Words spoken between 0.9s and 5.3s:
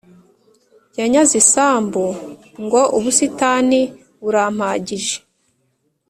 yanyaze isambu ngo ubusitani burampagije